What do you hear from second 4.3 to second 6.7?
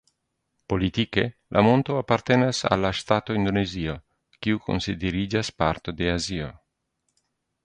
kiu konsideriĝas parto de Azio.